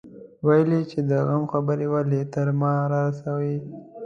[0.45, 3.57] ويل يې چې د غم خبرې ولې تر ما رارسوي.